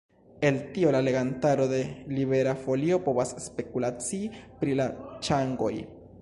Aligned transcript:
El 0.41 0.71
tio 0.71 0.91
la 0.91 0.99
legantaro 1.07 1.67
de 1.73 2.05
Libera 2.15 2.55
Folio 2.63 2.99
povas 3.09 3.35
spekulacii 3.49 4.31
pri 4.63 4.79
la 4.81 4.89
ŝangoj. 5.29 5.73